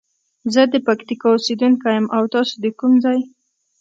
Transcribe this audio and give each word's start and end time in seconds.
زه 0.53 0.61
د 0.71 0.75
پکتیکا 0.87 1.27
اوسیدونکی 1.33 1.89
یم 1.95 2.05
او 2.15 2.23
تاسو 2.33 2.53
د 2.63 2.65
کوم 2.79 2.93
ځاي؟ 3.03 3.19